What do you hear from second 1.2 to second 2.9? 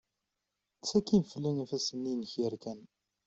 fell-i ifassen-nni inek yerkan.